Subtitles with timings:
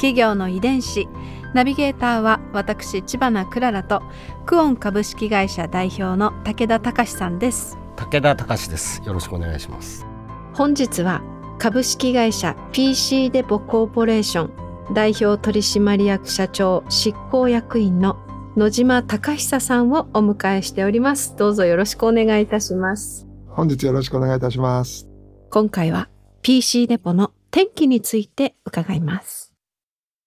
[0.00, 1.08] 企業の遺伝子。
[1.52, 4.02] ナビゲーターは私千葉なクララと
[4.46, 7.76] クオン株式会社代表の武田隆さんです。
[7.96, 9.02] 武田隆です。
[9.04, 10.06] よろしくお願いします。
[10.54, 11.22] 本日は
[11.58, 18.16] 株式会社 PC デポコーポレーション代表取締役社長執行役員の
[18.56, 21.36] 野島隆久さんをお迎えしております。
[21.36, 23.26] どうぞよろしくお願いいたします。
[23.48, 25.06] 本日よろしくお願いいたします。
[25.50, 26.08] 今回は
[26.40, 29.39] PC デポの天気について伺います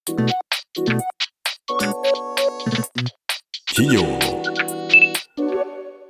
[0.05, 0.19] 企
[3.95, 4.19] 業の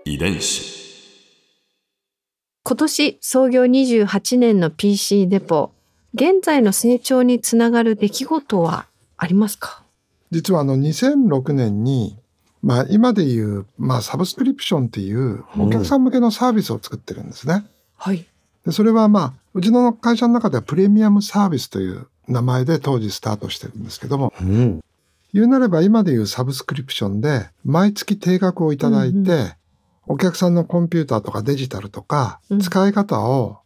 [0.03, 0.73] 遺伝子。
[2.63, 5.73] 今年創業28年の PC デポ
[6.15, 9.83] 現在の成長につながる出来事はありますか？
[10.31, 12.17] 実はあの2006年に、
[12.63, 17.63] まあ今でいう、まあサブスクリプションっていうお客さん向けのサービスを作ってるんですね。
[17.95, 18.25] はい
[18.65, 24.81] でそれはまあ、うちの会社の中ではプレミアムサービスという名前で当時スタートしてるんですけども、うん。
[25.33, 29.57] 言うなれば今でいうサブスクリプションで毎月定額をいただいて、うんう
[30.05, 32.59] お客さんのコンピューターとかデジタルとかうん。
[32.59, 33.59] 使い方を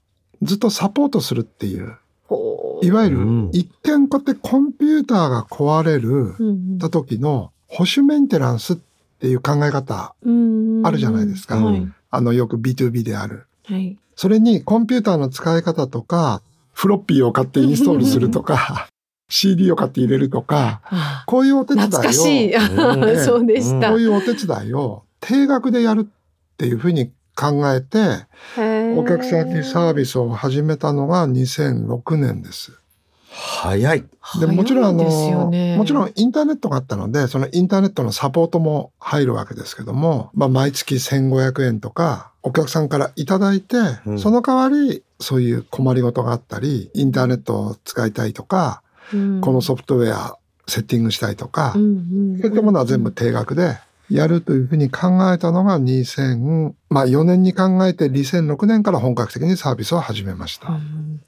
[0.43, 3.49] ずっとサポートするっていう、ほいわゆるうん。
[3.53, 6.77] 一見こうやってコンピューターが壊れるううん。
[6.77, 8.77] た時の保守メンテナンスっ
[9.19, 11.57] ていう考え方、うんあるじゃないですか。
[11.57, 11.87] はい。
[12.11, 13.47] あのよく B2B である。
[13.65, 13.97] はい。
[14.15, 16.41] それにコンピューターの使い方とか、
[16.77, 18.87] フロッピーを買ってインストールするとか、
[19.29, 22.55] CD を買って入れるとか、あこういうお手伝いを、懐かしい。
[22.55, 23.89] うんそうでした。
[23.89, 28.27] こういうお手伝いを定額でやるっていうふうに考えて、
[28.95, 32.71] お客さんにサービスを始めたのが2006年です。
[33.39, 34.03] 早い。
[34.39, 43.77] でもちろんあの、もちろんインターネットがあったので、そのインターネットのサポートも入るわけですけども、まあ毎月1500円とかお客さんからいただいて、
[44.07, 44.19] うん。
[44.19, 48.81] その代わりそういう困りごとがあったり、インターネットを使いたいとか、
[49.13, 49.41] うん。
[49.41, 50.37] このソフトウェア
[50.67, 53.77] セッティングしたいとか、そういったものは全部定額で
[54.09, 60.69] やるというふうに考えたのが2000、まあ4年に考えて2006年から本格的にサービスを始めました。
[60.69, 61.21] うん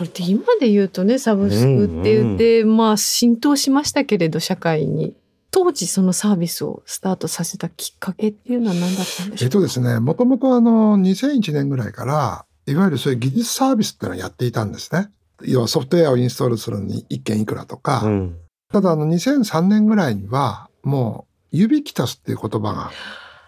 [0.00, 5.14] これって今で言うとねサブスクって言って、まあ浸透しましたけれど社会に。
[5.52, 9.46] 当時そのサービスをスタートさせたきっかけっていうのは何だったんでしょうか？
[9.46, 15.10] えっとですね、もともとあの2001年ぐらいから、いわゆるそういう技術サービスっていうのをやっていたんですね。
[15.42, 18.36] 要はソフトウェアをインストールするのに1件いくらとか、うん。
[18.72, 22.92] ただあの2003年ぐらいにはもうユビキタスっていう言葉が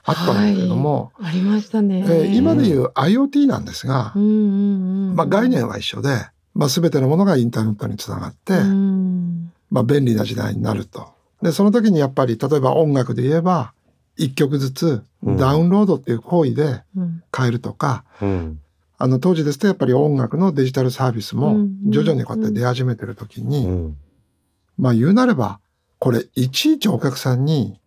[0.02, 5.14] あったんだけれども、ありましたね、えー今でいう IoT なんですがう、んうんうん。
[5.14, 6.08] まあ、概念は一緒で、
[6.54, 9.52] まあ、全てのものがインターネットにつながって、うん。
[9.70, 11.12] まあ、便利な時代になると。
[11.40, 13.72] で、その時にやっぱり、例えば音楽で言えば、
[14.16, 15.36] 一曲ずつうん。
[15.36, 17.22] ダウンロードっていう行為でうん。
[17.34, 18.60] 変えるとか、うん。
[18.98, 21.90] あの当時ですとやっぱり音楽のデジタルサービスもうん。
[21.90, 23.96] 徐々にこうやって出始めてる時に、うん。
[24.78, 25.60] まあ言うなれば、
[25.98, 27.80] これいちいちお客さんに、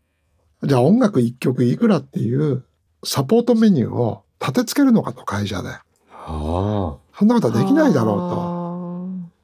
[0.63, 2.63] じゃあ音楽一曲いくらっていう
[3.03, 5.69] サポートメニューを立て付けるのかと会社で。
[6.11, 6.97] あ。
[7.17, 8.54] そんなことはできないだろうと。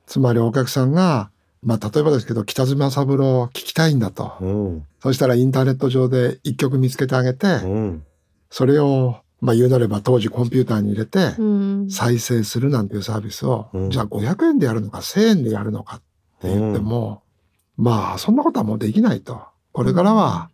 [0.05, 1.31] とつまりお客さんが、
[1.63, 4.25] まあ例えばですけど、北島三郎を聞きたいんだと。
[4.25, 4.37] あ。
[4.41, 4.87] うん。
[5.01, 8.03] そしたらインターネット上で一曲見つけてあげて、うん。
[8.49, 11.89] それを、まあ言うなれば当時コンピューターに入れてうん。
[11.89, 13.89] 再生するなんていうサービスを、うん。
[13.89, 15.99] じゃあ500円でやるのか1000円でやるのかっ
[16.41, 17.23] て言っても、
[17.77, 19.41] まあそんなことはもうできないと。
[19.71, 20.49] これからは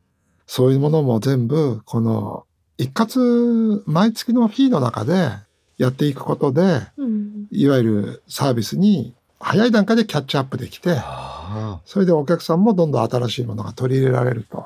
[0.46, 2.46] そういうものも全部この
[2.78, 5.32] 一括毎月のフィーの中で
[5.78, 7.48] やっていくことで、うん。
[7.52, 14.66] いわゆるサービスに早い段階でキャッチアップできて、あそれでお客さんもどんどん新しいものが取り入れられると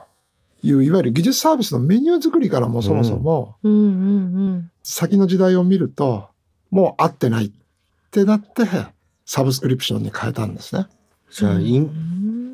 [0.64, 3.56] いう、いわゆる技術サービスのメニュー作りからもそもそも
[4.84, 6.30] 先の時代を見ると、
[6.70, 7.52] もう合ってないっ
[8.12, 8.64] てなって、
[9.26, 10.88] サブスクリプションに変えたんですね。
[11.32, 11.90] じゃあイン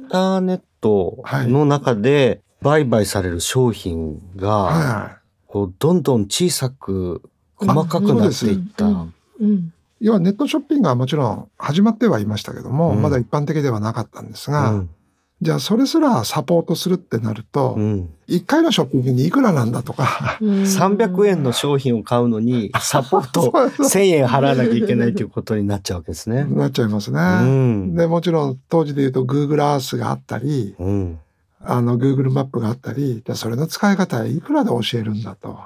[0.08, 7.22] ンターネットの中で売買される商品がはこうどんどん小さく
[7.56, 9.06] 細かくなっていった。
[10.00, 14.90] 要はネットショッピングはもちろん始まってはいましたけども、うんまだ一般的ではなかったんですが、うん
[15.40, 18.10] じゃあそれすらサポートするってなると、うん。
[18.28, 26.44] 1回のショッピングにいくらなんだとか、300円の商品を買うのに、 サポートそうそう1000円払わなきゃいけないということになっちゃうわけですね。
[26.46, 27.20] なっちゃいますね。
[27.20, 27.96] うん。
[27.96, 31.20] で、もちろん当時で言うと Google Earth があったり、うん。
[31.64, 35.60] あの Google マップがあったり、でそれの使い方はいくらで教えるんだと。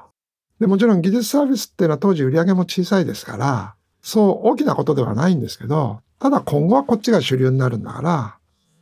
[0.60, 8.38] で、もちろん技術サービスっていうのは当時売り上げも小さいですから、そう大きなことではないんですけど、ただ今後はこっちが主流になるんだから、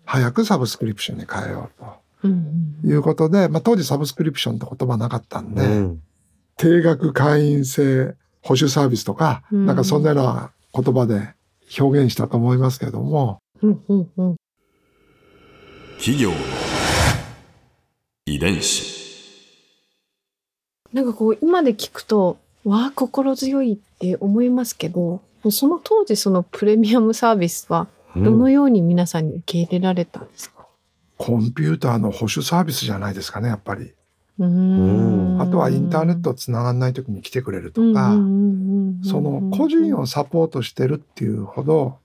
[0.05, 1.85] 早くサブスクリプションに変えよう
[2.23, 6.03] うんということで、まあ当時サブスクリプションって言葉なかったんで、うん。
[6.57, 9.65] 定額会員制保守サービスとか、うん。
[9.65, 11.33] なんかそんなような言葉で
[11.79, 14.35] 表現したと思いますけれども、うんうんうん。
[15.97, 16.35] 企業の
[18.25, 18.99] 遺伝子。
[20.91, 30.67] なんかこう今で聞くとわあ心強いって思いますけどその当時そのプレミアムサービスはどのように皆さんに受け入れられたんですか、
[31.17, 33.93] コンピューターの保守サービスじゃないですかね、やっぱり。
[34.39, 35.41] うーん。
[35.41, 38.11] あとはインターネットつながんない時に来てくれるとか、
[39.03, 41.97] その個人をサポートしてるっていうほど、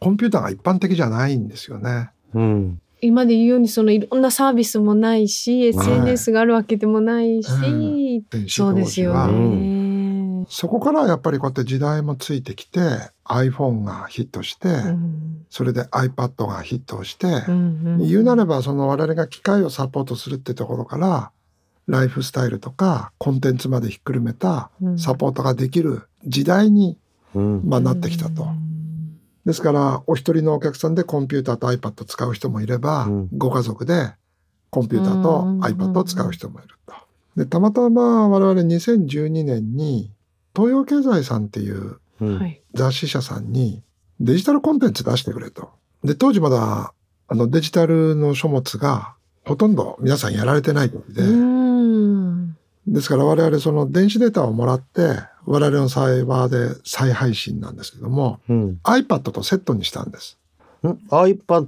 [0.00, 2.10] コンピューターが一般的じゃないんですよね。
[2.34, 2.80] うん。
[3.00, 5.86] 今で言うようにそのいろんなサービスもないしはい。
[5.88, 9.81] SNS があるわけでもないし、そうですよね。
[10.52, 12.78] そこからやっぱりこうやって時代もついてきて、
[13.24, 21.30] iPhone がヒットして、うんそれで iPad がヒットして、うん言うなればその我々が機械をサポートするってところから
[21.86, 26.98] ライフスタイルとかコンテンツまでひっくるめたうんサポートができる時代に、
[27.34, 27.62] うん。
[27.64, 28.46] まあ、なってきたと。
[29.46, 34.12] ですからお一人のお客さんでコンピューターと iPad 使う人もいれば、うんご家族で
[34.68, 36.94] コンピューターとうん iPad を使う人もいると。
[37.36, 40.10] でたまたま我々2012年に
[40.54, 41.98] 東洋経済さんっていう。
[42.74, 43.82] 雑誌社さんに
[44.20, 45.70] デジタルコンテンツ出してくれと。
[46.04, 46.94] で、当時まだ
[47.26, 49.14] あのデジタルの書物が
[49.44, 52.56] ほとんど皆さんやられてない時で、うん
[52.86, 55.16] ですから我々その電子データをもらって
[55.46, 58.80] 我々のサイバーで再配信なんですけどもうん。
[58.84, 60.38] iPad とセットにしたんです。
[60.84, 61.66] ん？iPad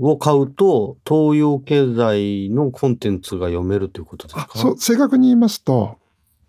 [0.00, 4.48] を買うと、東洋経済のコンテンツが読めるということですか？
[4.54, 5.98] あそう、正確に言いますと、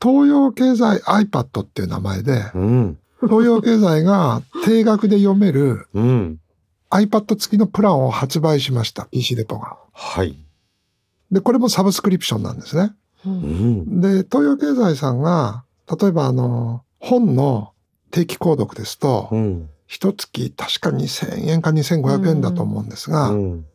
[0.03, 2.97] 東洋経済 iPad っていう名前で、うん。
[3.21, 6.39] 東洋経済が定額で読めるうん。
[6.89, 9.05] iPad 付きのプランを発売しました。
[9.05, 9.77] PC デポが。
[9.93, 10.37] はい。
[11.31, 12.93] で、これもサブスクリプションなんですね。
[13.25, 13.35] ううん
[13.97, 14.01] ん。
[14.01, 17.71] で、東洋経済さんが、例えばあの、本の
[18.11, 19.69] 定期購読ですとう、ん。
[19.87, 23.65] 一月確か2000円か2500円だと思うんですが、うん。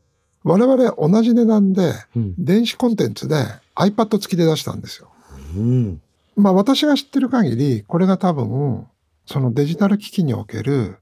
[0.45, 2.35] 我々同じ値段でうん。
[2.39, 3.37] 電子コンテンツで
[3.77, 5.09] iPad 付きで出したんですよ。
[5.57, 6.03] うん。
[6.38, 8.87] まあ私が知ってる限り、これが多分、
[9.26, 10.99] そのデジタル機器における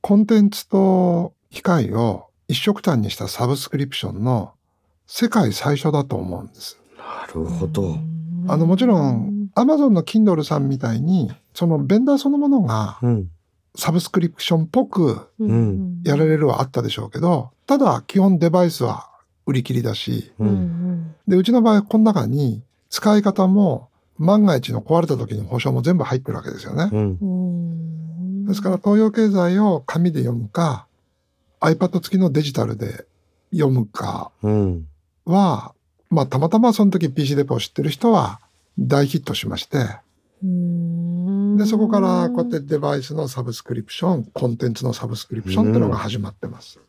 [0.00, 4.52] コンテンツと機械を一色単にしたサブスクリプションの
[5.06, 6.80] 世界最初だと思うんです。
[6.96, 7.98] なるほど。
[8.48, 13.30] あのもちろん Amazon の Kindle さんみたいに、そのベンダーそのものがうん。
[13.74, 19.08] サブスクリプションっぽくんやられるはあったでしょうけど、ただ基本デバイスは
[19.46, 20.44] 売り切りだし、う。
[20.44, 23.88] うんんで、うちの場合この中に使い方も
[24.22, 26.88] 万が一の壊れた時の保証も全部入ってるわけですよね。
[26.92, 27.18] うん。
[27.20, 30.86] うんですから東洋経済を紙で読むか
[31.60, 33.06] iPad 付きのデジタルで
[33.52, 34.86] 読むかうん。
[35.24, 35.74] は、
[36.10, 38.40] まあたまたまその時 PC デポを知ってる人は
[38.78, 39.78] 大ヒットしまして、
[40.42, 46.80] うんで、そこからこうやってデバイスのサブスクリプション、コンテンツのサブスクリプションっていうのが始まってます。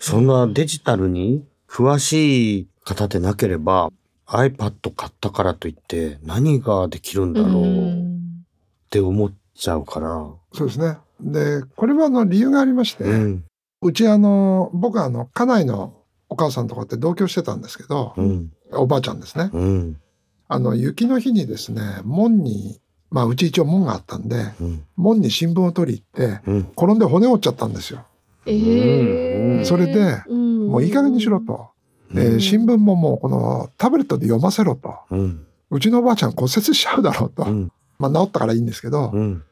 [0.00, 3.90] そんなデジタルに詳しい方でなければ、
[4.26, 10.08] iPad 買ったからといって何ができるんだろうって思っちゃうから。
[10.52, 10.98] そうですね。
[11.20, 13.08] で、これはあの理由がありまして、う。
[13.08, 13.44] うん
[13.92, 15.94] ちあの、僕はあの、家内の
[16.28, 18.52] お母さんとかって同居してたんですけど、うん。
[18.72, 19.50] おばあちゃんですね。
[19.52, 20.00] うん。
[20.46, 24.84] あの、雪の日にですね、門に、まあ、うち一応門があったんで、うん。
[24.96, 26.58] 門に新聞を取り行って、うん。
[26.76, 28.04] 転んで骨折っちゃったんですよ。
[28.46, 31.70] ええそれでもういい加減にしろと。
[32.14, 34.94] で、新聞ももうこのタブレットで読ませろと。
[35.10, 35.46] うん。
[35.70, 37.44] うちのおばあちゃん骨折しちゃうだろうと。
[37.44, 37.72] うん。
[37.98, 39.42] まあ治ったからいいんですけど、うん。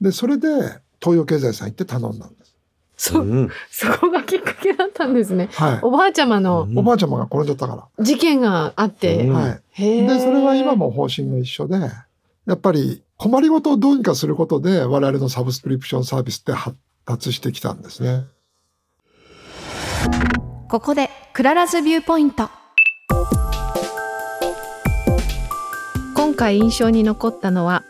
[0.00, 0.48] で、それで
[1.00, 2.56] 東洋経済さん行って頼んだんです。
[2.96, 3.50] そうん。
[3.70, 5.78] そこがきっかけだったんですねはい。
[5.82, 9.38] おばあちゃまのうんおばあちゃまが転んじゃったか事件があって、うんら。
[9.38, 9.60] はい。
[9.78, 18.24] で、それは今も方針が一緒で、やっぱり困りごとをどうにかすることで我々のサブスクリプションサービスって発達してきたんですね。
[20.68, 22.50] ここで Clara's viewpoint
[26.16, 27.84] 今回印象に残ったのは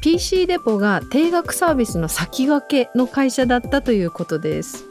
[0.00, 4.84] PC デポが定額サービスの先駆けの会社だったということです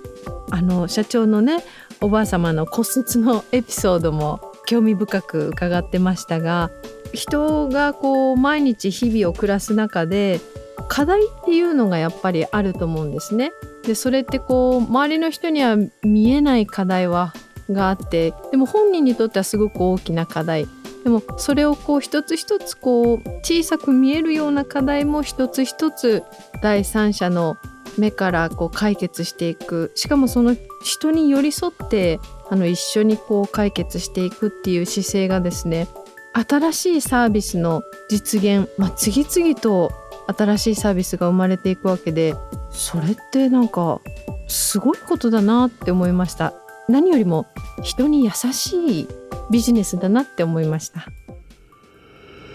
[0.51, 1.63] あの社長のね
[2.01, 6.69] おばあ様の骨折のエピソードも興味深く伺ってましたが
[7.13, 10.41] 人がこう毎日日々を暮らす中で
[10.89, 13.51] 課題っていうのがやっぱりあると思うんですね。
[13.83, 17.33] でそれってこう周りの人には見えない課題は
[17.69, 20.67] があってでも本人にとってはすごく大きな課題。
[21.03, 26.23] でもそれをこう一つ一つこう小さく見えるような課題も一つ一つ
[26.61, 27.57] 第三者の
[27.97, 29.91] 目からこう解決していく。
[29.95, 32.19] しかもその人に寄り添って
[32.49, 35.87] あの一緒にこう解決していくっていう姿勢がですね
[36.33, 39.91] 新しいサービスの実現、まあ、次々と
[40.27, 42.35] 新しいサービスが生まれていくわけで
[42.71, 44.01] それってなんか
[44.47, 46.53] すごいことだなって思いました。
[46.89, 47.45] 何よりも
[47.83, 49.07] 人に優しい
[49.51, 51.05] ビジネスだなって思いました。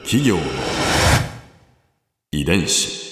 [0.03, 0.43] 企業の
[2.33, 3.07] 遺伝子。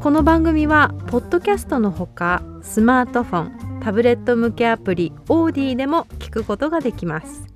[0.00, 3.42] この番組はポッドキャストのほかスマートフォ
[3.78, 7.55] ンタブレット向けアプリオーディでも聞くことができます